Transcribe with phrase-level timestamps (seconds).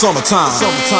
[0.00, 0.50] summertime.
[0.50, 0.99] Summertime.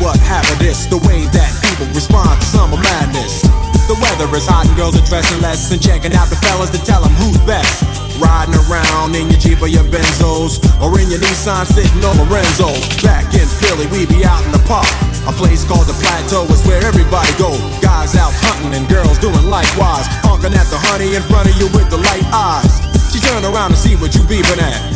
[0.00, 3.42] What happened is the way that people respond to summer madness.
[3.86, 6.80] The weather is hot and girls are dressing less and checking out the fellas to
[6.82, 7.86] tell them who's best.
[8.18, 12.72] Riding around in your Jeep or your Benzos or in your Nissan sitting on Lorenzo.
[13.04, 14.88] Back in Philly, we be out in the park.
[15.28, 17.54] A place called the Plateau is where everybody go.
[17.78, 20.08] Guys out hunting and girls doing likewise.
[20.26, 22.82] Honking at the honey in front of you with the light eyes.
[23.12, 24.95] She turn around to see what you beeping at.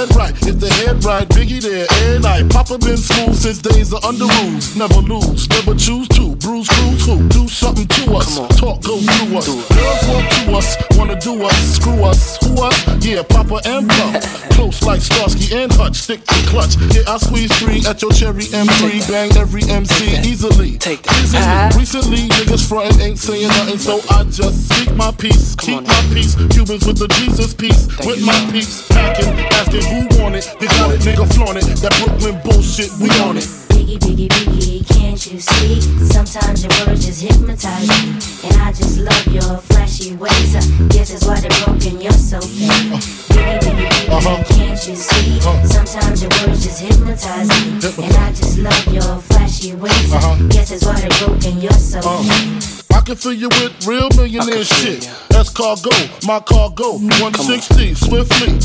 [0.00, 2.59] Dead right, if the head right, Biggie there, and I.
[2.60, 4.76] Papa been school since days of under rules.
[4.76, 6.36] Never lose, never choose to.
[6.36, 7.26] Bruise, cruise, who?
[7.28, 8.36] Do something to us.
[8.60, 9.48] Talk, go through us.
[9.48, 12.36] Girls want to us, wanna do us, screw us.
[12.44, 12.76] Who us?
[13.02, 14.50] Yeah, Papa and Puff.
[14.50, 16.76] Close like Starsky and Hutch, stick to clutch.
[16.92, 19.08] Yeah, I squeeze three at your cherry M3.
[19.08, 20.76] Bang every MC easily.
[20.76, 21.72] Take that.
[21.72, 21.80] Easily.
[21.80, 25.56] Recently, niggas frontin' ain't saying nothing, so I just speak my peace.
[25.56, 26.36] Keep my peace.
[26.52, 27.86] Cubans with the Jesus peace.
[28.04, 28.26] with you.
[28.26, 28.86] my peace.
[28.88, 30.44] Packing, asking who want it.
[30.60, 31.64] They got it, nigga, flaunt it.
[31.80, 33.44] That Brooklyn bullshit, we on it.
[33.70, 35.80] Biggie, biggie, biggie, can't you see?
[36.06, 38.10] Sometimes your words just hypnotize me.
[38.48, 40.54] And I just love your flashy ways.
[40.56, 42.68] I guess that's why they're broken, you're so fake.
[43.30, 44.44] Biggie, biggie, biggie, Uh-huh.
[44.48, 45.40] can't you see?
[45.66, 48.04] Sometimes your words just hypnotize me.
[48.04, 50.12] And I just love your flashy ways.
[50.12, 50.36] Uh-huh.
[50.48, 52.62] guess that's why they're broken, you're so fake.
[52.94, 55.06] I can fill you with real millionaire shit.
[55.06, 55.12] ya.
[55.40, 56.98] Escargot, my cargo.
[56.98, 58.58] 160, swiftly.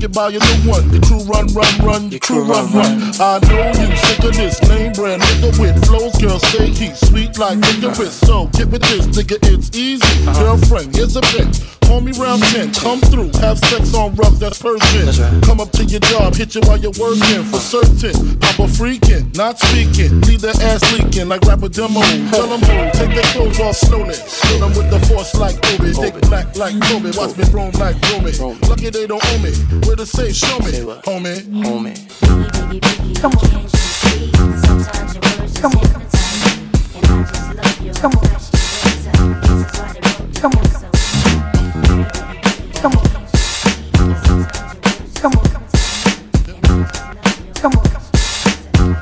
[0.00, 0.90] It by your new one.
[0.92, 2.10] Your crew run, run, run.
[2.10, 3.12] Your crew run, run.
[3.20, 6.16] I know you sick of this name brand nigga with flows.
[6.18, 8.14] Girl, say he's sweet like licorice.
[8.14, 10.24] So get with this, nigga, it's easy.
[10.38, 11.81] Girlfriend, here's a bit.
[11.92, 15.04] Call me round 10, come through, have sex on rugs, that's Persian.
[15.04, 15.42] That's right.
[15.42, 18.16] Come up to your job, hit you while you're working, for certain.
[18.40, 20.22] I'm a freaking, not speaking.
[20.22, 22.00] Leave their ass leaking like rapper demo.
[22.30, 24.14] Tell them who, take their clothes off slowly.
[24.40, 25.92] Kill them with the force like Obi.
[25.92, 27.12] Dick black like Kobe.
[27.14, 28.32] Watch me roam like Romy.
[28.70, 29.52] Lucky they don't owe me.
[29.86, 31.04] Where to say, show me, Say what?
[31.04, 31.42] homie.
[31.60, 31.92] Homie.
[31.92, 34.32] Biggie, biggie, biggie, can't you see?
[34.66, 35.32] Sometimes your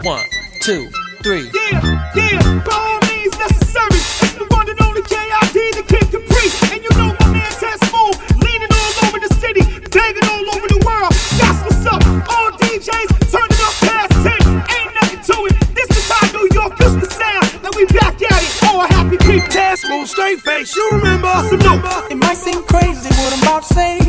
[0.03, 0.25] One,
[0.63, 0.89] two,
[1.23, 1.51] three.
[1.53, 4.01] Yeah, yeah, by all means necessary.
[4.25, 6.49] It's the one and only KID, the Kid Capri.
[6.73, 9.61] And you know my man Ted Smooth, leaning all over the city,
[9.93, 11.13] banging all over the world.
[11.37, 12.01] That's what's up.
[12.33, 14.41] All DJs turning up past 10.
[14.73, 15.57] Ain't nothing to it.
[15.77, 17.61] This is how New York used to sound.
[17.61, 18.53] Now we back at it.
[18.73, 19.53] All happy people.
[19.53, 20.75] Ted Smooth, straight face.
[20.75, 21.29] You remember?
[21.45, 21.85] Salute.
[22.09, 24.01] It might seem crazy what I'm about to say.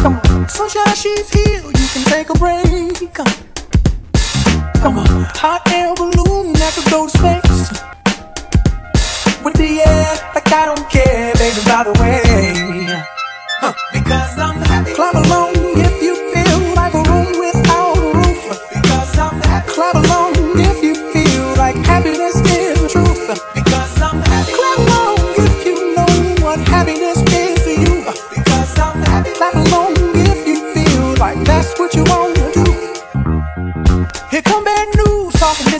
[0.00, 1.60] Come on, sunshine, she's here.
[1.60, 3.12] You can take a break.
[3.12, 3.43] Come
[4.84, 7.72] Come on, hot air balloon that could go to space.
[9.42, 11.60] With the air, like I don't care, baby.
[11.64, 12.20] By the way,
[13.64, 13.72] huh.
[13.94, 14.53] because I'm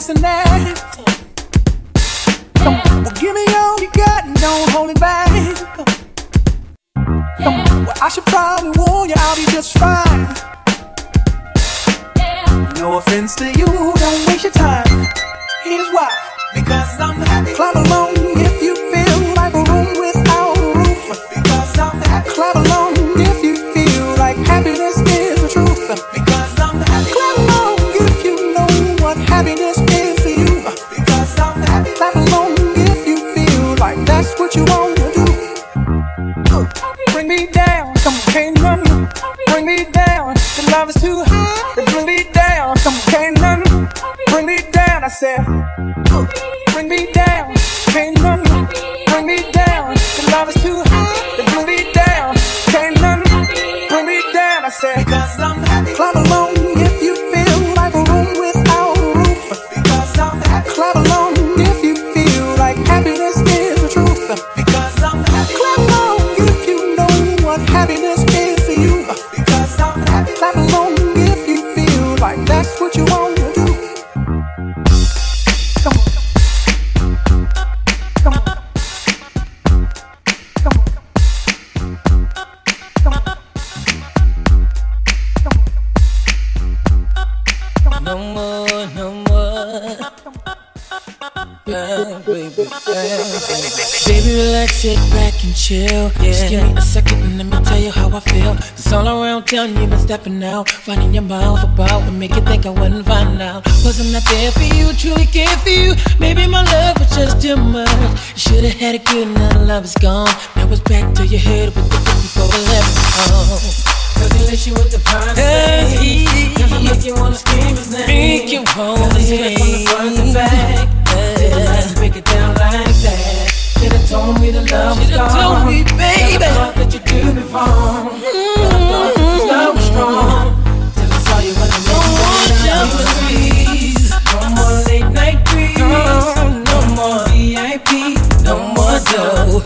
[0.09, 0.75] and that.
[2.57, 5.29] Come on, well give me all you got and don't hold it back.
[6.95, 10.27] Come on, well I should probably warn you, I'll be just fine.
[12.75, 15.07] No offense to you, don't waste your time.
[15.63, 16.11] Here's why.
[16.53, 17.53] Because I'm happy.
[17.55, 19.04] Clap along if you feel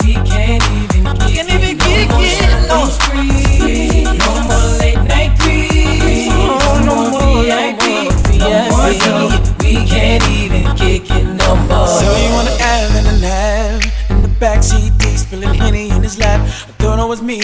[0.06, 0.49] we can.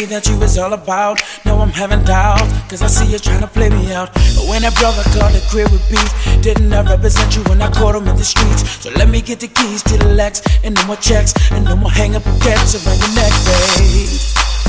[0.06, 1.22] me that you was all about.
[1.46, 4.13] Now I'm having doubts, cause I see you trying to play me out.
[4.13, 7.70] But when that brother called the crib with beef, didn't I represent you when I
[7.72, 8.63] caught him in the streets?
[8.84, 11.76] So let me get the keys to the Lex, and no more checks, and no
[11.76, 14.10] more hang up and around your neck, babe.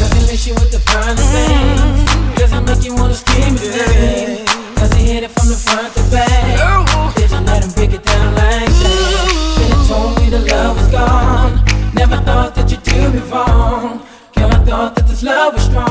[0.01, 2.39] Nothing lace you with the finer things.
[2.39, 4.47] Doesn't make you wanna scheme it,
[4.77, 6.57] Doesn't hit it from the front to back.
[6.61, 6.85] No.
[7.17, 9.57] Did you let him break it down like that?
[9.59, 11.65] Then told me the love was gone.
[11.95, 13.46] Never thought that you'd do me wrong.
[15.23, 15.86] Love is strong.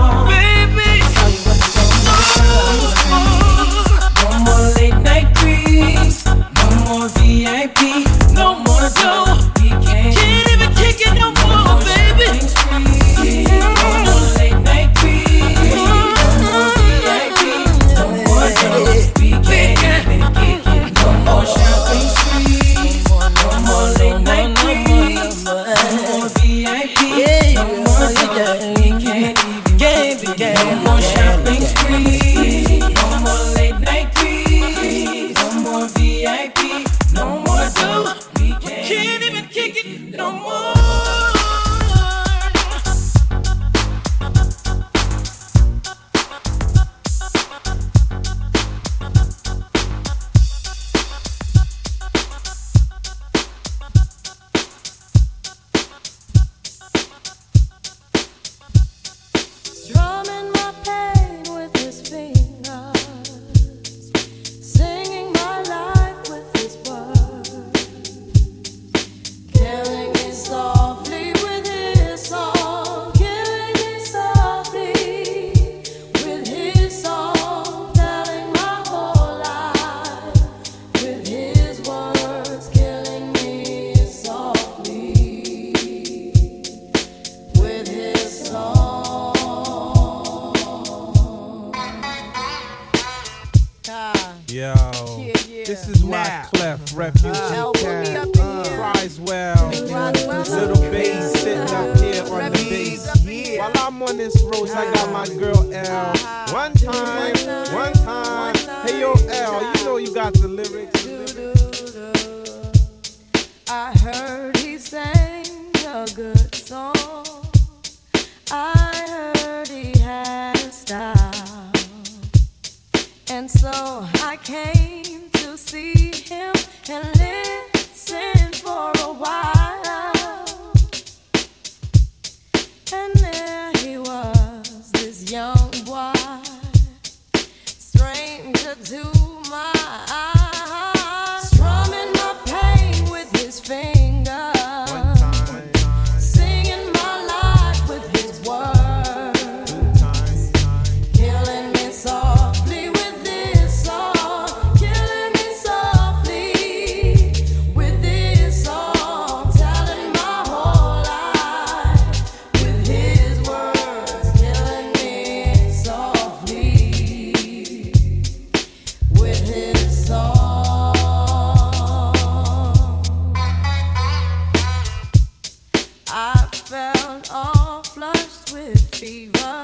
[176.96, 179.64] around, all flushed with fever,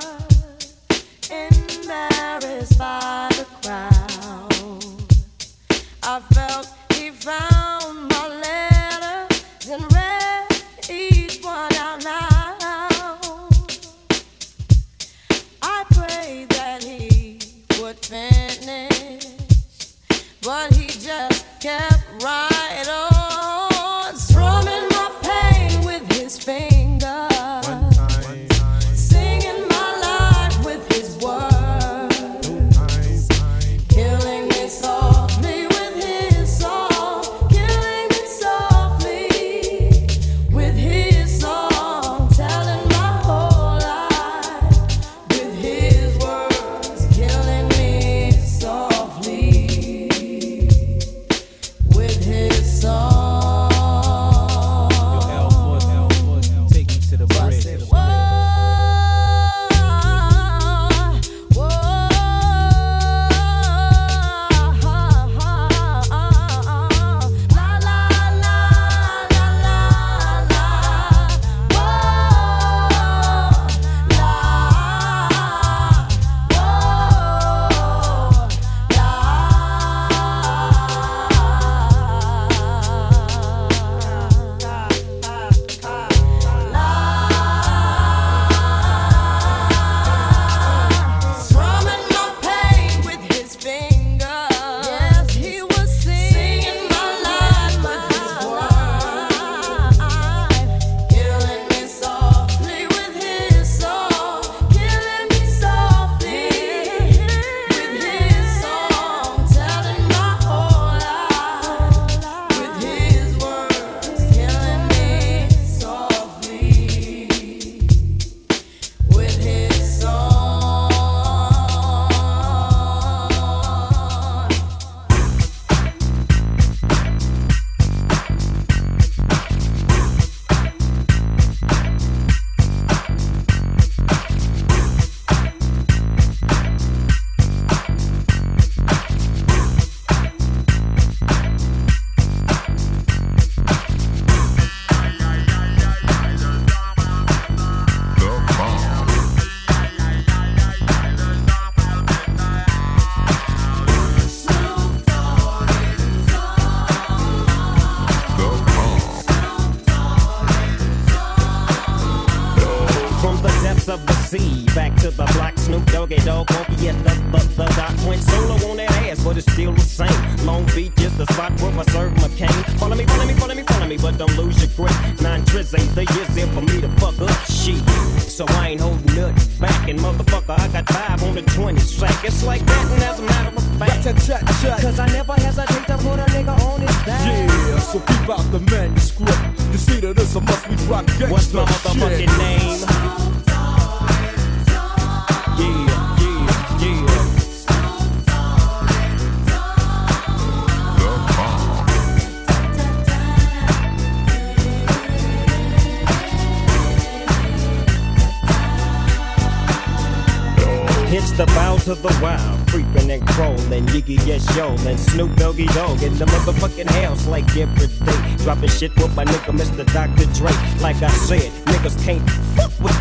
[1.29, 3.00] embarrassed by.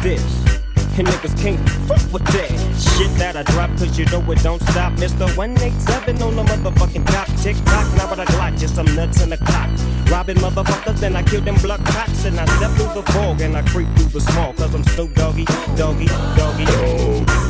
[0.03, 0.23] This.
[0.99, 4.61] And niggas can't fuck with that shit that I drop, cause you know it don't
[4.63, 4.93] stop.
[4.95, 5.35] Mr.
[5.37, 7.27] 187 on the motherfucking top.
[7.41, 9.71] Tick tock, now what I glock, just some nuts in the clock.
[10.11, 12.25] Robbing motherfuckers, then I kill them blood cops.
[12.25, 15.15] And I step through the fog and I creep through the small, cause I'm Snoop
[15.15, 15.45] Doggy,
[15.77, 17.50] Doggy, Doggy, Dog.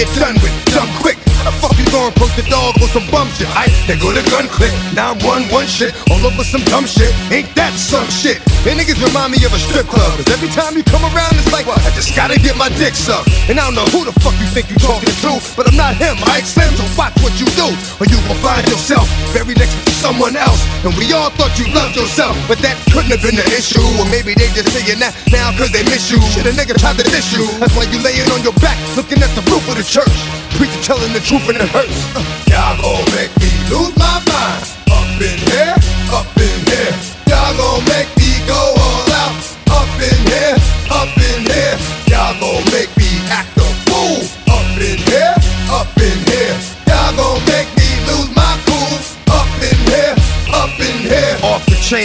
[0.00, 1.20] Get done with, done quick.
[1.44, 3.48] The fuck you gonna approach the dog with some bum shit?
[3.52, 7.12] Alright, they go to gun click, 911 shit, all over some dumb shit.
[7.28, 8.40] Ain't that some shit?
[8.64, 10.08] They niggas remind me of a strip club.
[10.16, 13.28] Cause every time you come around, it's like, I just gotta get my dick sucked.
[13.48, 15.96] And I don't know who the fuck you think you talking to, but I'm not
[15.96, 17.68] him, I Slim, so watch what you do.
[18.00, 19.04] Or you gon' find yourself
[19.36, 20.64] very next someone else.
[20.82, 23.84] And we all thought you loved yourself, but that couldn't have been the issue.
[24.00, 26.18] Or maybe they just saying that now cause they miss you.
[26.32, 27.44] Shit, a nigga tried to diss you.
[27.60, 30.16] That's why you laying on your back, looking at the roof of the church.
[30.56, 32.00] Preacher telling the truth and it hurts.
[32.16, 32.24] Uh.
[32.48, 34.64] Y'all gon' make me lose my mind.
[34.88, 35.76] Up in here,
[36.10, 37.10] up in here.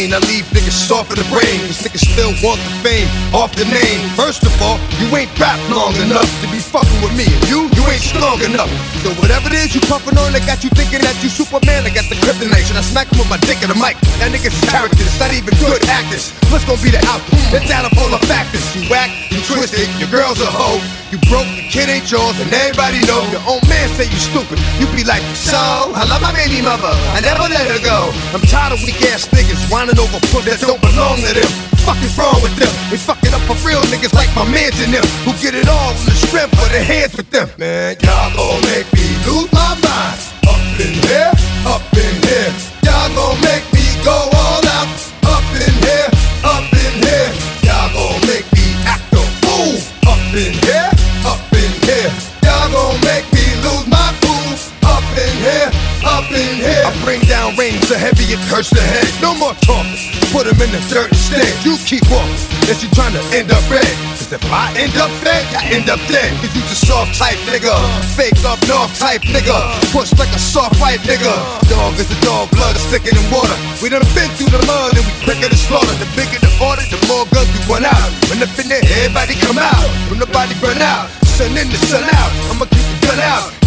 [0.06, 0.14] Chain.
[0.14, 1.58] I leave niggas soft in the brain.
[1.66, 4.02] Cause niggas still want the fame off the name.
[4.14, 7.26] First of all, you ain't rap long enough to be fucking with me.
[7.26, 8.70] And you, you ain't strong enough.
[9.02, 11.86] So whatever it is you puffin' on, that got you thinking that you Superman.
[11.86, 12.66] I got the kryptonite.
[12.70, 13.98] Should I smack him with my dick in the mic?
[14.22, 16.34] That nigga's character, characters, not even good actors.
[16.52, 17.40] What's gonna be the outcome?
[17.56, 18.64] It's out of full of factors.
[18.76, 20.82] You whack, you twisted, your girl's a hoe.
[21.14, 23.24] You broke, the kid ain't yours, and everybody know.
[23.32, 24.60] Your own man say you stupid.
[24.82, 25.56] You be like, so,
[25.96, 26.92] I love my baby mother.
[27.16, 28.12] I never let her go.
[28.36, 31.52] I'm tired of weak ass niggas whining over put that don't belong to them.
[31.86, 32.72] Fuck is wrong with them?
[32.90, 35.94] They fucking up for real niggas like my mans and them who get it all
[35.94, 37.48] from the strength of their hands with them.
[37.58, 40.18] Man, y'all gon' make me lose my mind.
[40.50, 41.32] Up in here,
[41.70, 42.52] up in here.
[42.86, 44.90] Y'all gon' make me go all out.
[45.30, 46.10] Up in here,
[46.42, 47.30] up in here.
[47.66, 49.78] Y'all gon' make me act a fool.
[50.10, 50.85] Up in here,
[56.36, 59.08] I bring down rain so heavy it hurts the head.
[59.24, 59.96] No more talking.
[60.36, 61.48] Put him in the dirt instead.
[61.64, 62.36] You keep walking.
[62.68, 63.88] Unless you tryna end up red.
[64.20, 66.36] Cause if I end up dead, I end up dead.
[66.44, 67.72] Cause you just soft type nigga.
[68.20, 69.56] Fake up north type nigga.
[69.96, 71.32] Push like a soft white nigga.
[71.72, 73.56] Dog is a dog, blood is thicker than water.
[73.80, 75.96] We done been through the mud and we quicker to slaughter.
[76.04, 78.12] The bigger the order, the more guns we run out.
[78.28, 79.88] When up in there, everybody come out.
[80.12, 81.08] When the body burn out.
[81.40, 82.32] Sun in the sun out.
[82.52, 83.65] I'ma keep the gun out.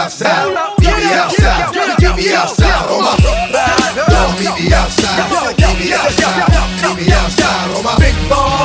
[0.00, 0.48] outside.
[0.80, 1.74] Meet me outside.
[2.00, 2.90] Meet me outside.
[2.90, 3.16] On my
[4.08, 5.56] Don't meet me outside.
[5.58, 6.48] Meet me outside.
[6.82, 7.76] Meet me outside.
[7.76, 8.59] On my big baller.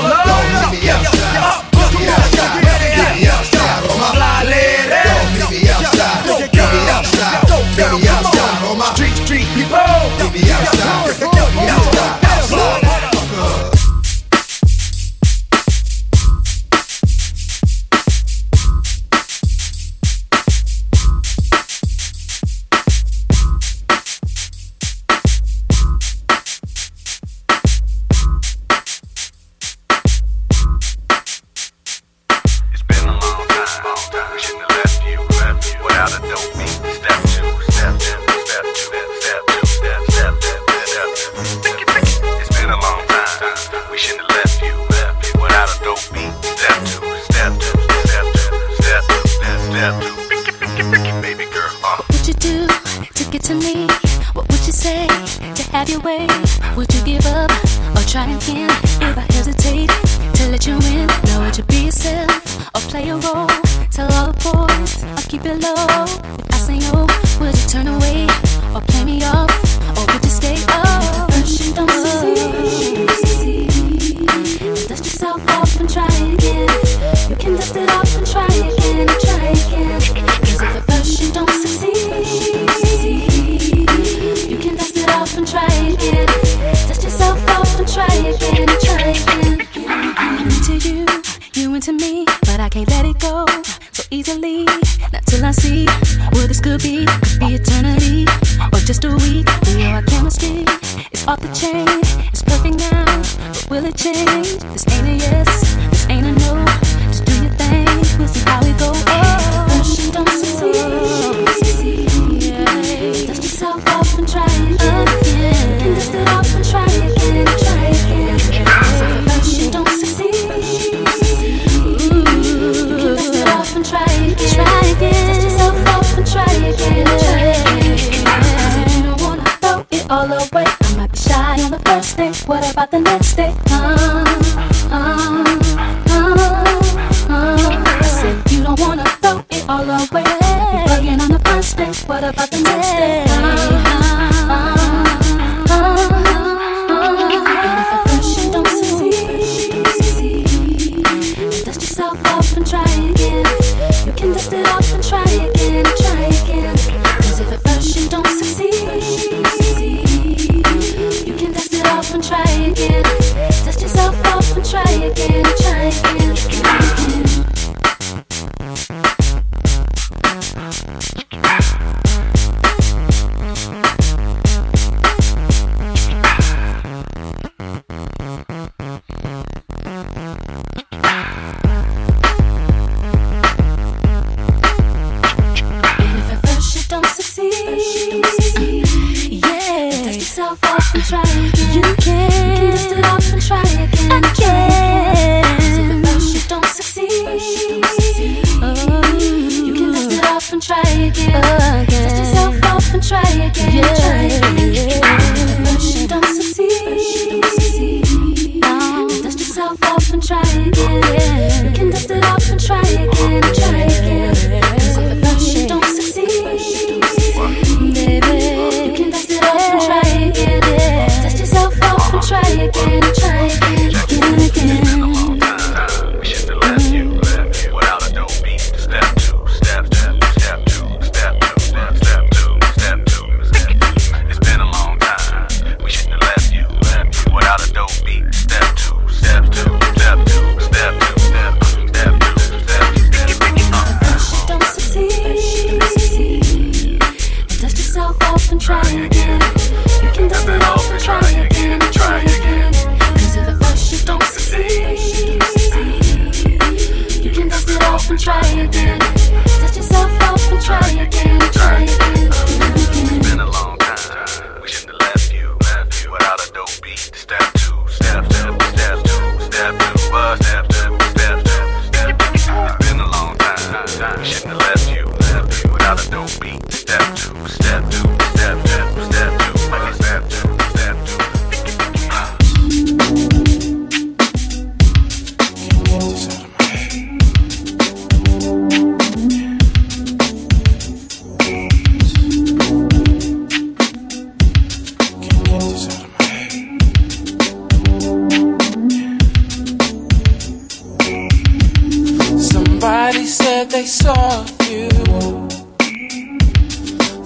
[303.76, 304.88] they saw you.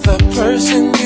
[0.01, 0.98] The person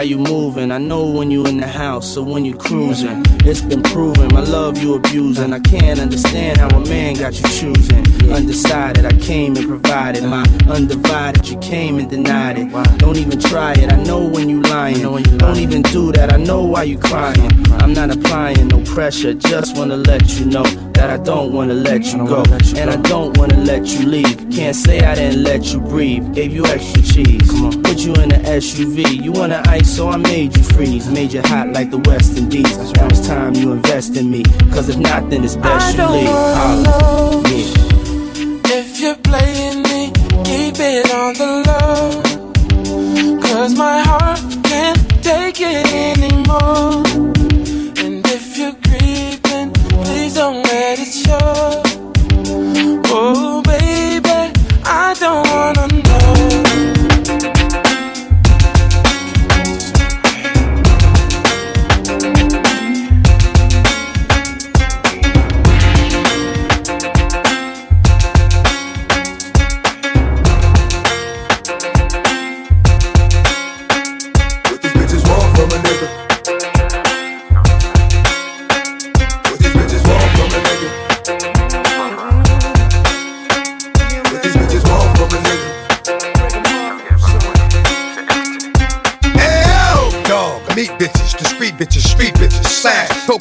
[0.00, 0.72] how you moving.
[0.72, 3.22] I know when you in the house or when you cruising.
[3.44, 5.52] It's been proven, my love you abusing.
[5.52, 8.32] I can't understand how a man got you choosing.
[8.32, 11.46] Undecided, I came and provided my undivided.
[11.50, 12.98] You came and denied it.
[12.98, 13.92] Don't even try it.
[13.92, 15.02] I know when you lying.
[15.02, 16.32] Don't even do that.
[16.32, 17.50] I know why you crying.
[17.82, 19.34] I'm not applying no pressure.
[19.34, 22.42] Just wanna let you know that I don't wanna let you go,
[22.76, 24.48] and I don't wanna let you leave.
[24.50, 26.32] Can't say I didn't let you breathe.
[26.32, 27.48] Gave you extra cheese.
[27.82, 29.22] Put you in an SUV.
[29.22, 32.78] You wanna ice so I made you freeze, made you hot like the West Indies.
[32.92, 36.12] Now it's time you invest in me, cause if not, then it's best I you
[36.12, 36.28] leave.
[36.60, 37.42] Holla.
[37.48, 38.78] Yeah.
[38.78, 40.12] If you're playing me,
[40.44, 43.40] keep it on the low.
[43.42, 47.09] Cause my heart can't take it anymore.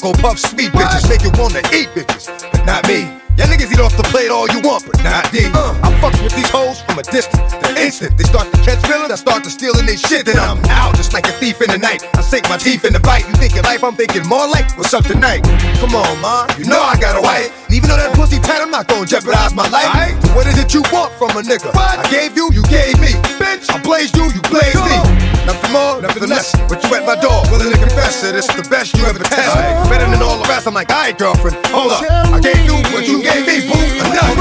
[0.09, 3.05] Cocoa Puff sweet bitches make you wanna eat bitches, but not me.
[3.37, 5.45] Y'all niggas eat off the plate all you want, but not D.
[5.45, 7.53] I fucks with these hoes from a distance.
[7.61, 10.25] The instant they start to catch feelings, I start to stealing they shit.
[10.25, 12.03] Then I'm out just like a thief in the night.
[12.17, 13.27] I sink my teeth in the bite.
[13.27, 15.43] You thinking life, I'm thinking more like what's up tonight.
[15.77, 17.53] Come on, ma, you know I got a wife.
[17.67, 20.17] And even though that pussy tight, I'm not gonna jeopardize my life.
[20.25, 21.69] So what is it you want from a nigga?
[21.75, 23.13] I gave you, you gave me.
[23.37, 25.38] Bitch, I blazed you, you blazed me.
[25.49, 26.53] Nothing more, nothing less.
[26.69, 28.35] But you at my door, willing to confess it.
[28.35, 29.55] It's the best you ever test.
[29.89, 30.67] Better than all the rest.
[30.67, 32.03] I'm like, alright, girlfriend, hold up.
[32.05, 33.73] I gave you what you gave me, boo.
[33.73, 34.37] Enough.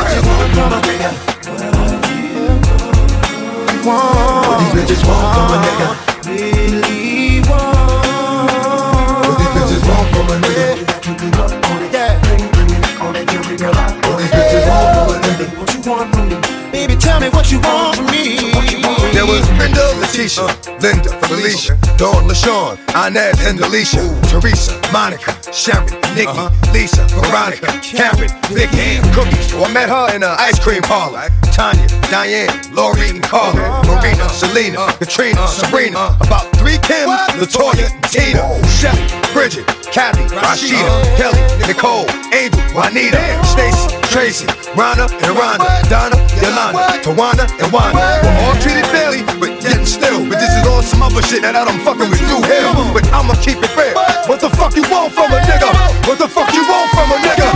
[3.88, 5.96] What these bitches want from a nigga.
[6.28, 8.52] Really want.
[9.24, 10.76] What these bitches want from a nigga.
[14.04, 15.56] What these bitches want from a nigga.
[15.56, 16.36] What you want from me?
[16.70, 18.52] Baby, tell me what you want from me.
[19.14, 19.48] There was
[20.18, 20.50] Letitia,
[20.82, 22.74] Linda, Felicia, Dawn, LaShawn,
[23.06, 26.72] Inez, and Alicia, Teresa, Monica, Sharon, Nikki, uh-huh.
[26.72, 29.42] Lisa, Veronica, Karen, Vicky, Cookie.
[29.46, 31.30] So I met her in an ice cream parlor.
[31.54, 34.98] Tanya, Diane, Lori, and Carla, Marina, Selena, uh-huh.
[34.98, 35.54] Katrina, uh-huh.
[35.54, 38.58] Sabrina, about three Kims, Latoya, Tina, oh.
[38.74, 40.82] Shelly, Bridget, Kathy, Rashida,
[41.14, 41.38] Kelly,
[41.70, 48.18] Nicole, Angel, Juanita, Stacy, Tracy, Rhonda, and Rhonda, Donna, Yolanda, Tawana, and Wanda.
[48.26, 49.57] We're all treated fairly, but
[49.88, 50.20] still.
[50.28, 52.68] But this is all some other shit that I don't fucking with you here.
[52.92, 53.96] But I'ma keep it fair.
[54.28, 55.72] What the fuck you want from a nigga?
[56.04, 57.48] What the fuck you want from a nigga?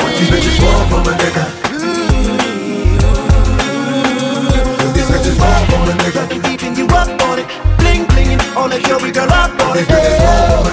[0.00, 1.44] What these bitches want from a nigga.
[4.80, 6.22] What these bitches want from a nigga.
[6.48, 7.46] Keeping you up on it,
[7.78, 9.84] bling blinging on the jewelry girl up on it.
[9.84, 10.63] What these bitches want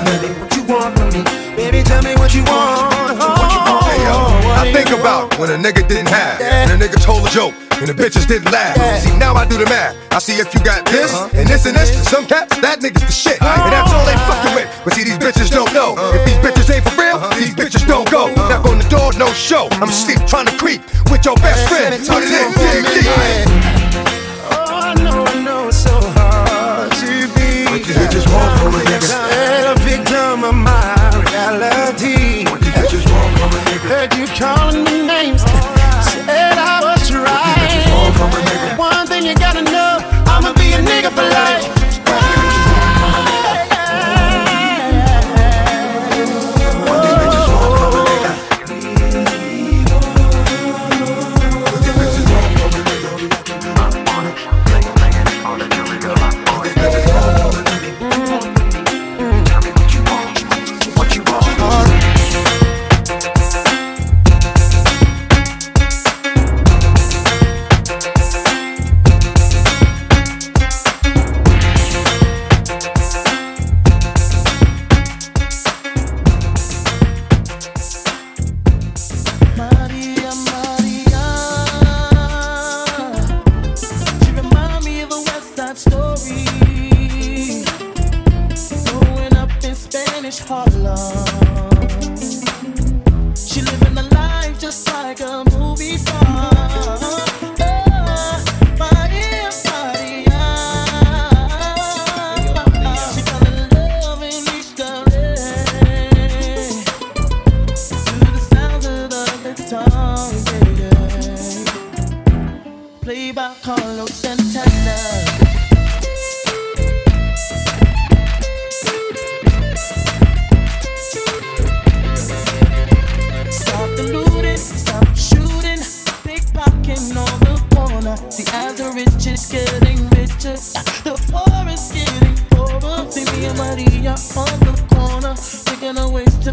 [5.41, 8.51] when a nigga didn't have, and a nigga told a joke, and the bitches didn't
[8.51, 8.77] laugh.
[9.01, 9.97] See, now I do the math.
[10.13, 11.89] I see if you got this, and this, and this.
[12.07, 13.41] Some cats, that nigga's the shit.
[13.41, 14.69] And that's all they fucking with.
[14.85, 15.97] But see, these bitches don't know.
[16.13, 18.29] If these bitches ain't for real, these bitches don't go.
[18.29, 19.67] Knock on the door, no show.
[19.81, 21.97] I'm sleep trying to creep with your best friend.
[22.05, 23.70] Put it in, dig deep.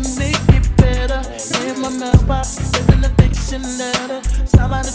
[0.03, 1.21] To make it better.
[1.67, 4.21] In my mailbox, there's an eviction letter.
[4.69, 4.91] By the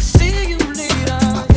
[0.00, 1.53] see you later.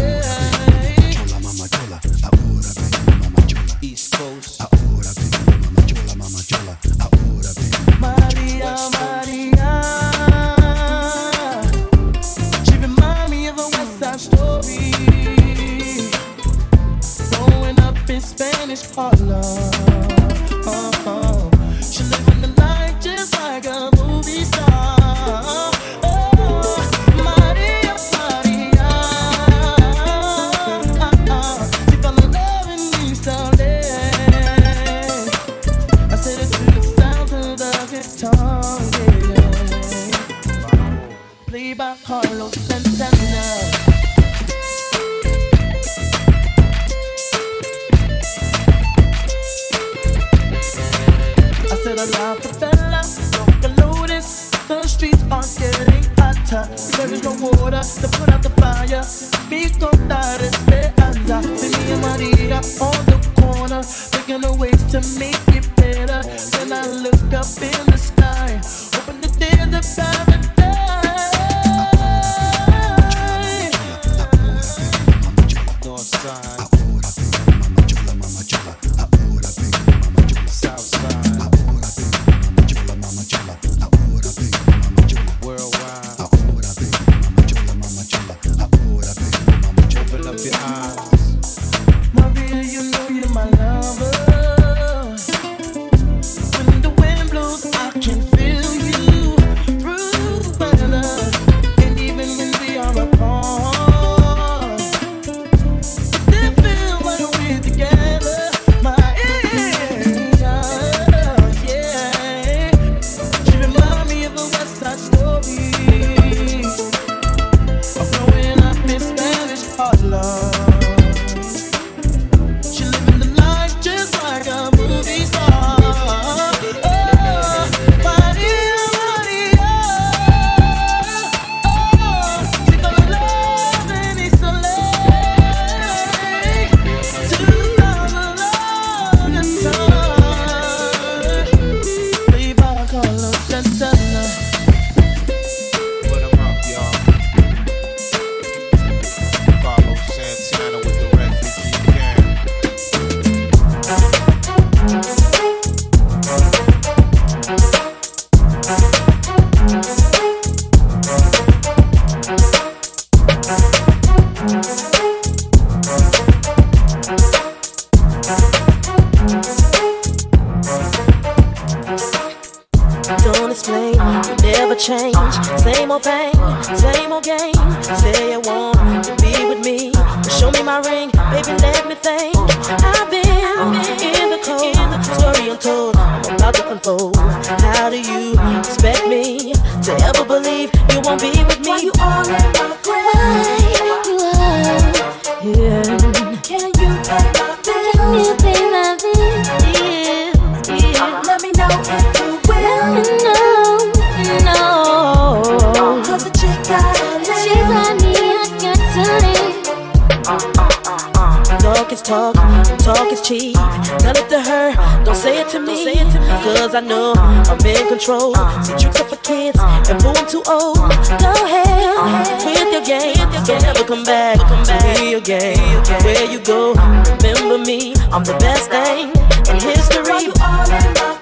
[218.77, 220.77] Tricks up for kids, and boo, I'm too old.
[220.77, 221.97] Go ahead,
[222.45, 223.15] with your game.
[223.45, 225.57] Don't ever come back to me again.
[226.03, 227.93] Where you go, remember me.
[228.11, 229.09] I'm the best thing
[229.49, 230.31] in history.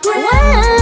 [0.03, 0.75] Why?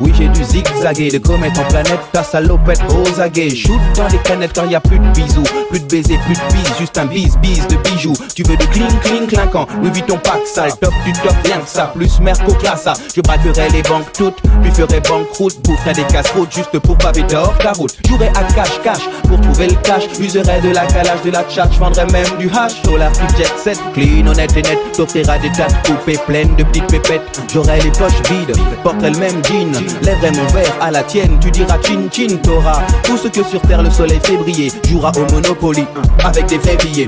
[0.00, 4.18] Oui j'ai dû zigzaguer De comète en planète, ta salopette aux aguets Shoot dans les
[4.18, 5.42] canettes quand y a plus de bisous.
[5.70, 8.14] Plus de baisers, plus de bises, juste un bise, bise de bijoux.
[8.34, 10.70] Tu veux de cling, cling, clinquant, Louis Vuitton pack sale.
[10.80, 14.70] Top du top, rien que ça, plus merco classa Je braquerai les banques toutes, puis
[14.70, 15.60] ferai banqueroute.
[15.64, 17.96] Boufferai des casse-routes juste pour paver d'or ta route.
[18.08, 20.04] Jouerai à cash, pour trouver le cash.
[20.20, 22.80] Userai de la calage, de la tchatch, vendrai même du hash.
[22.82, 24.78] Plus jet set, clean, honnête et net.
[24.96, 27.22] T'offriras des tas de coupées pleines de petites pépettes.
[27.52, 29.72] J'aurai les poches vides, porterai le même jean
[30.02, 33.60] Lèverai mon verre à la tienne, tu diras chin chin T'auras tout ce que sur
[33.62, 35.86] terre le soleil fait briller Jouera au Monopoly,
[36.24, 37.06] avec des vrais billets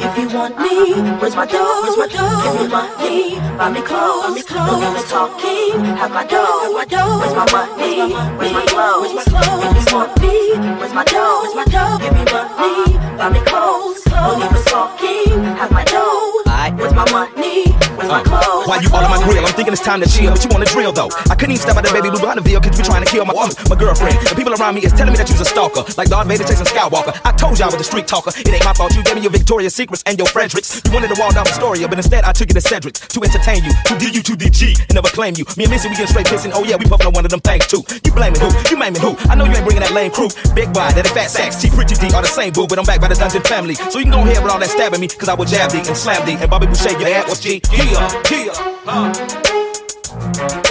[0.00, 1.82] If you want me, where's my dough?
[1.82, 2.42] Where's my dough?
[2.42, 4.80] Give me money, buy me clothes, buy me clothes.
[4.80, 7.20] No use talking, have my dough, have my dough.
[7.20, 8.14] Where's my money?
[8.38, 9.12] Where's my clothes?
[9.12, 9.76] Where's my clothes?
[9.76, 10.36] If you want me,
[10.80, 11.40] where's my dough?
[11.42, 11.98] Where's my dough?
[12.00, 16.49] Give me money, buy me clothes, no use talking, have my dough.
[16.68, 17.72] Where's my money?
[17.96, 18.68] Where's my uh, clothes?
[18.68, 19.40] Why you all on my grill?
[19.40, 21.08] I'm thinking it's time to chill, but you wanna drill though.
[21.32, 23.08] I couldn't even step out the baby blue behind the vehicle cause you trying to
[23.08, 24.20] kill my, my girlfriend.
[24.28, 26.68] The people around me is telling me that you's a stalker, like Darth Vader chasing
[26.68, 27.16] Skywalker.
[27.24, 28.28] I told you I was a street talker.
[28.36, 28.92] It ain't my fault.
[28.92, 30.84] You gave me your Victoria's Secrets and your Fredericks.
[30.84, 33.64] You wanted to wall down Astoria, but instead I took you to Cedric's to entertain
[33.64, 35.48] you, to DU, to DG, and never claim you.
[35.56, 36.52] Me and Missy, we get straight pissing.
[36.52, 37.80] Oh yeah, we puffin' on one of them things too.
[38.04, 38.52] You blaming who?
[38.68, 39.16] You blaming who?
[39.32, 40.28] I know you ain't bringing that lame crew.
[40.52, 42.84] Big boy, that ain't fat sacks, T, Pretty D are the same boo, but I'm
[42.84, 43.74] back by the Dungeon family.
[43.74, 45.82] So you can go ahead with all that stabbing me, cause I will jab thee
[45.86, 46.36] and slam thee.
[46.36, 47.62] And Bobby Boucher, your ass was G.
[47.72, 48.52] Yeah, yeah,
[48.84, 50.69] huh.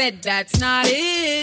[0.00, 1.39] Said that's not it.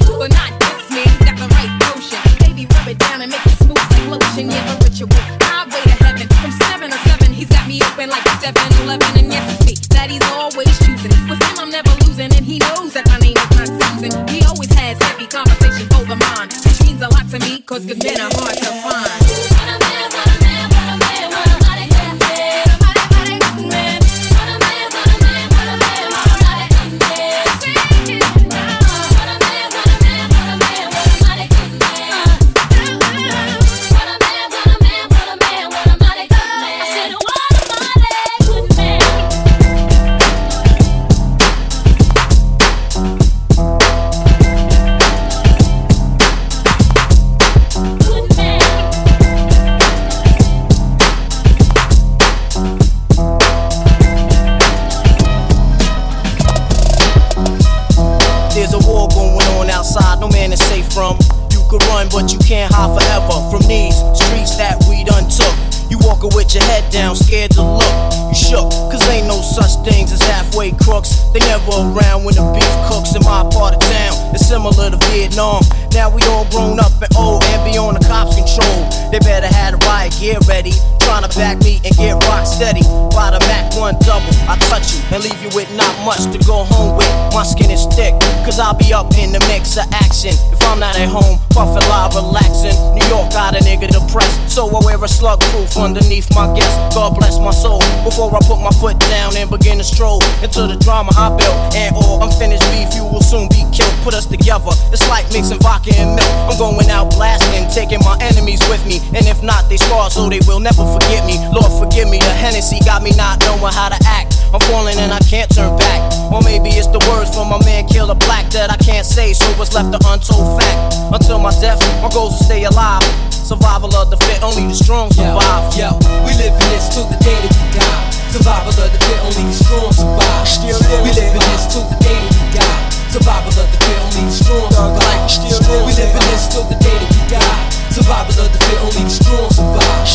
[74.58, 75.64] similar Similar to Vietnam.
[75.92, 78.86] Now we all grown up and old and beyond the cops' control.
[79.10, 80.74] They better have the riot gear ready.
[81.02, 82.86] Trying to back me and get rock steady.
[83.10, 86.38] By the Mac 1 double, I touch you and leave you with not much to
[86.46, 87.10] go home with.
[87.34, 88.14] My skin is thick,
[88.46, 90.38] cause I'll be up in the mix of action.
[90.54, 92.76] If I'm not at home, puffin' live, relaxing.
[92.94, 96.76] New York got a nigga depressed, so I wear a slug proof underneath my guest.
[96.94, 97.80] God bless my soul.
[98.04, 101.58] Before I put my foot down and begin to stroll into the drama I built.
[101.74, 103.96] And all unfinished beef, you will soon be killed.
[104.04, 106.34] Put us together, it's like mixing vodka and milk.
[106.50, 109.00] I'm going out blasting, taking my enemies with me.
[109.16, 111.38] And if not, they scar so they will never forget me.
[111.54, 114.36] Lord, forgive me, the Hennessy got me not knowing how to act.
[114.54, 116.02] I'm falling and I can't turn back.
[116.32, 119.46] Or maybe it's the words from my man Killa Black that I can't say, so
[119.60, 120.96] what's left an untold fact.
[121.12, 123.04] Until my death, my goals to stay alive.
[123.48, 125.72] Survival of the fit, only the strong survive.
[125.72, 125.96] Yo,
[126.28, 128.12] we live in this till the day that we die.
[128.28, 130.44] Survival of the fit, only the strong survive.
[130.44, 132.92] Still we live in this till the day that we die.
[133.08, 135.32] Survival of the fit, only the strong survive.
[135.32, 137.87] Still we live in this till the day that we die.
[137.98, 140.06] Survival of the fit, only the strong survive.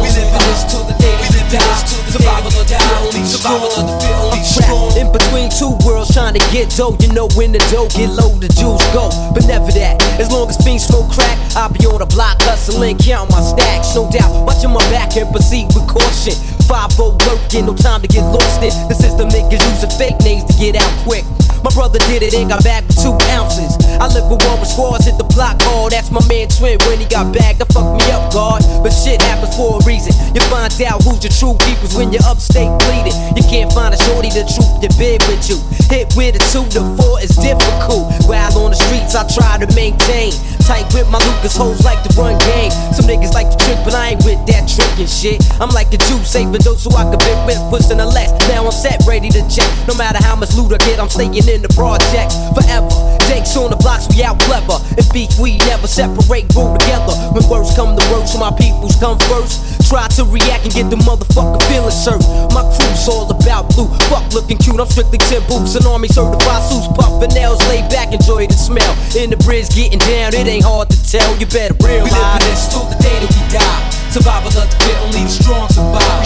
[0.00, 1.84] We live in this till the day we live die.
[2.08, 4.88] Survival of the fit, only survival of the fit, only strong.
[4.96, 6.96] In between two worlds, trying to get dough.
[6.96, 9.12] You know when the dough get low, the juice go.
[9.36, 10.00] But never that.
[10.16, 13.92] As long as fiends smoke crack, I'll be on the block hustling, count my stacks.
[13.92, 16.32] No doubt, watching my back and proceed with caution.
[16.64, 18.72] 5-0 working, no time to get lost in.
[18.88, 21.28] The system niggas using fake names to get out quick.
[21.66, 23.74] My brother did it and got back with two ounces.
[23.98, 25.90] I live with one with squads, hit the block hard.
[25.90, 27.58] That's my man Twin when he got back.
[27.58, 28.62] That fucked me up, God.
[28.86, 30.14] But shit happens for a reason.
[30.30, 33.18] You find out who's your true keepers when you're upstate bleeding.
[33.34, 35.58] You can't find a shorty the truth to bid with you.
[35.90, 38.14] Hit with a two to four is difficult.
[38.30, 40.38] While on the streets, I try to maintain.
[40.62, 42.70] Tight with my Lucas hoes like to run game.
[42.94, 45.40] Some niggas like to trick, but I ain't with that tricking shit.
[45.56, 48.28] I'm like a Jew, saving those so I can bit with pushing the less.
[48.52, 49.66] Now I'm set, ready to check.
[49.88, 52.92] No matter how much loot I get, I'm staying in the projects forever.
[53.24, 54.76] Jakes on the blocks, we out clever.
[55.00, 57.16] If beef, we never separate, grow together.
[57.32, 59.88] When words come to words, so my peoples come first.
[59.88, 62.28] Try to react and get the motherfucker feeling served.
[62.52, 63.88] My crew's all about blue.
[64.12, 65.74] Fuck looking cute, I'm strictly 10 boots.
[65.74, 68.92] An army certified suits, puffin' nails, lay back, enjoy the smell.
[69.16, 71.30] In the bridge, getting down, it ain't hard to tell.
[71.40, 72.04] You better realize.
[72.04, 74.05] We live this till the day that we die.
[74.16, 76.24] Survival of the fit, only the strong survive.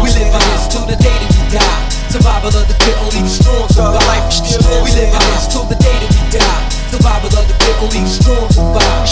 [0.00, 1.84] We live in this till the day that we die.
[2.08, 4.24] Survival of the fit, only the strong survive.
[4.80, 6.64] We live in this till the day that we die.
[6.88, 9.04] Survival of the fit, only the strong survive.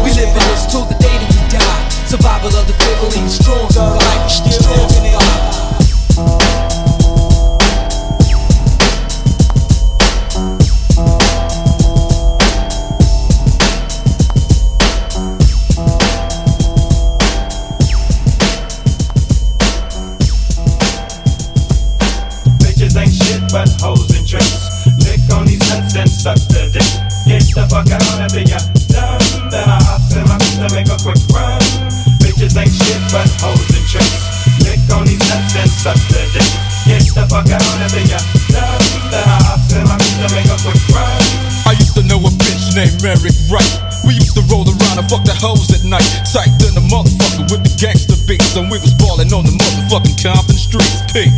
[0.00, 1.84] We live in this till the day that we die.
[2.08, 4.24] Survival of the fit, only the strong survive.
[4.32, 5.76] Strong survive.
[6.16, 6.45] Bitches
[43.06, 43.72] Eric Wright.
[44.02, 46.02] We used to roll around and fuck the hoes at night.
[46.26, 48.58] Psyched in the motherfucker with the gangster beats.
[48.58, 51.06] And we was ballin' on the motherfucking Compton streets.
[51.14, 51.30] P.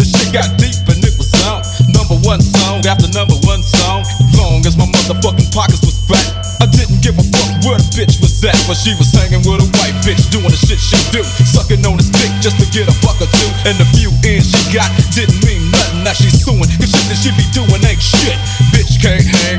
[0.00, 1.60] The shit got deep and it was on.
[1.92, 4.08] Number one song after number one song.
[4.32, 6.24] Long as my motherfucking pockets was fat.
[6.60, 8.56] I didn't give a fuck where the bitch was at.
[8.64, 11.20] But she was hanging with a white bitch doing the shit she do.
[11.24, 13.50] Sucking on his dick just to get a buck or two.
[13.68, 16.00] And the few ends she got didn't mean nothing.
[16.00, 16.64] Now she's suing.
[16.80, 18.36] Cause shit that she be doing ain't shit.
[18.72, 19.49] Bitch can't hang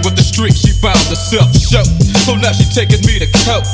[1.21, 1.85] herself show.
[2.25, 3.69] So now she taking me to coke.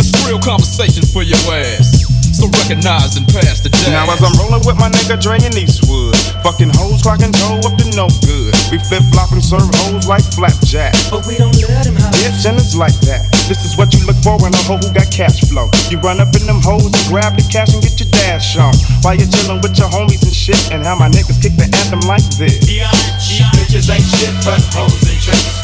[0.00, 2.08] It's real conversation for your ass.
[2.32, 3.92] So recognize and pass the day.
[3.92, 7.76] Now as I'm rolling with my nigga Dre and Eastwood, fucking hoes clocking dough up
[7.76, 8.56] to no good.
[8.72, 10.96] We flip flop and serve hoes like flapjack.
[11.12, 13.28] But we don't let him have Bitch, and it's like that.
[13.44, 15.68] This is what you look for in a hoe who got cash flow.
[15.92, 18.72] You run up in them hoes and grab the cash and get your dash on.
[19.04, 22.00] While you're chilling with your homies and shit, and how my niggas kick the anthem
[22.08, 22.64] like this.
[22.64, 25.59] Bitches ain't shit but hoes and tricks.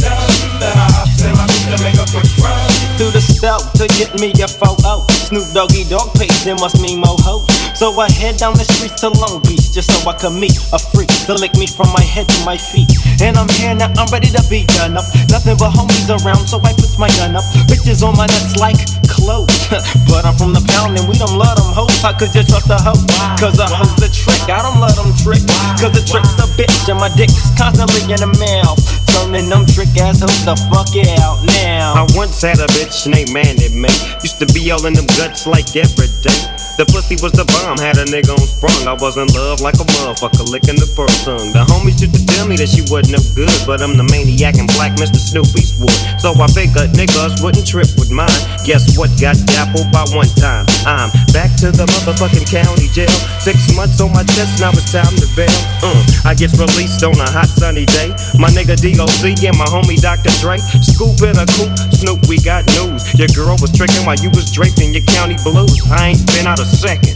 [0.00, 0.46] Done.
[0.62, 2.56] I hops in to make a quick run.
[2.96, 5.04] through the stealth to get me a photo.
[5.28, 7.44] Snoop Doggy Dogg page, there must mean more hoes.
[7.76, 10.78] So I head down the streets to Long Beach just so I could meet a
[10.80, 12.88] freak to lick me from my head to my feet.
[13.20, 15.04] And I'm here now, I'm ready to be done up.
[15.28, 17.44] Nothing but homies around, so I put my gun up.
[17.68, 18.80] Bitches on my nuts like
[20.06, 22.00] but I'm from the pound and we don't love them hoes.
[22.00, 22.94] How could you trust a hoe?
[23.38, 25.42] Cause a hoe's a trick, I don't let them trick.
[25.82, 29.05] Cause the trick's a bitch and my dick's constantly in the mouth.
[29.16, 31.96] Turning them trick ass hoes the fuck it out now.
[31.96, 33.96] I once had a bitch named Mandy May.
[34.20, 36.42] Used to be all in them guts like every day.
[36.76, 38.84] The pussy was the bomb, had a nigga on sprung.
[38.84, 41.48] I was in love like a motherfucker licking the pearl tongue.
[41.56, 44.60] The homies used to tell me that she wasn't no good, but I'm the maniac
[44.60, 45.16] and black Mr.
[45.16, 45.96] Snoop Eastwood.
[46.20, 48.28] So I figured niggas wouldn't trip with mine.
[48.68, 49.08] Guess what?
[49.16, 50.68] Got dappled by one time.
[50.84, 53.08] I'm back to the motherfucking county jail.
[53.40, 55.48] Six months on my chest, now it's time to bail.
[55.80, 58.12] Uh, I get released on a hot sunny day.
[58.36, 58.76] My nigga
[59.06, 60.34] DOC and my homie Dr.
[60.42, 60.58] Dre.
[60.58, 63.06] Scoop in a coupe, Snoop, we got news.
[63.14, 65.78] Your girl was tricking while you was draped your county blues.
[65.90, 67.14] I ain't been out a second.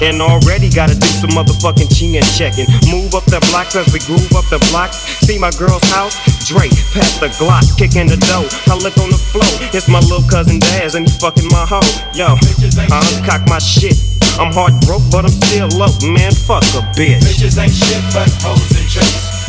[0.00, 2.64] And already gotta do some motherfucking chin checking.
[2.88, 4.96] Move up the blocks as we groove up the blocks.
[5.24, 6.16] See my girl's house?
[6.48, 8.48] Dre, pass the Glock, kicking the dough.
[8.72, 11.84] I look on the floor, it's my little cousin Daz, and he fucking my hoe.
[12.16, 13.96] Yo, I uncock my shit.
[14.40, 16.32] I'm hard broke, but I'm still low, man.
[16.32, 17.20] Fuck a bitch.
[17.20, 19.39] Bitches ain't shit but hoes and tricks.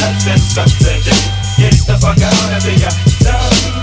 [0.00, 1.20] Nuts and suck the dick.
[1.60, 2.88] Get the fuck out of here.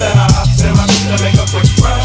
[0.01, 2.01] Then I hops my coupe to make a quick run.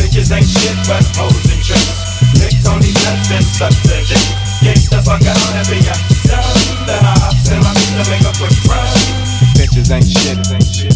[0.00, 2.24] Bitches ain't shit but hoes and tricks.
[2.40, 4.24] Nuts and suck the dick.
[4.64, 5.98] Get the fuck out of here.
[6.88, 8.88] Then I hops my coupe to make a quick run.
[9.60, 10.93] Bitches ain't shit, ain't shit,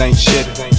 [0.00, 0.75] ain't shit.